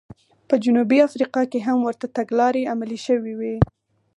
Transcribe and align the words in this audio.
په 0.47 0.55
جنوبي 0.63 0.97
افریقا 1.07 1.41
کې 1.51 1.59
هم 1.67 1.77
ورته 1.83 2.05
تګلارې 2.17 2.69
عملي 2.73 2.99
شوې 3.07 3.33
وې. 3.39 3.55